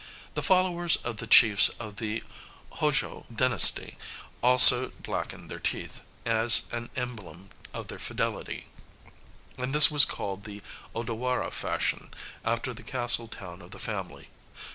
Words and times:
The 0.33 0.41
followers 0.41 0.95
of 0.97 1.17
the 1.17 1.27
chiefs 1.27 1.69
of 1.79 1.97
the 1.97 2.23
Hôjô 2.77 3.25
dynasty 3.37 3.99
also 4.41 4.89
blackened 5.03 5.51
their 5.51 5.59
teeth, 5.59 6.01
as 6.25 6.63
an 6.71 6.89
emblem 6.95 7.51
of 7.71 7.87
their 7.87 7.99
fidelity; 7.99 8.65
and 9.59 9.75
this 9.75 9.91
was 9.91 10.03
called 10.05 10.43
the 10.45 10.63
Odawara 10.95 11.51
fashion, 11.53 12.09
after 12.43 12.73
the 12.73 12.81
castle 12.81 13.27
town 13.27 13.61
of 13.61 13.69
the 13.69 13.77
family. 13.79 14.29